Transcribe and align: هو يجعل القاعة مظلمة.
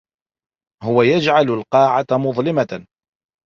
هو 0.83 1.01
يجعل 1.01 1.45
القاعة 1.49 2.05
مظلمة. 2.19 2.85